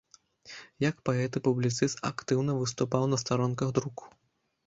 Як 0.83 0.95
паэт 1.09 1.37
і 1.39 1.41
публіцыст 1.47 2.01
актыўна 2.11 2.55
выступаў 2.61 3.03
на 3.13 3.17
старонках 3.25 3.69
друку. 3.79 4.03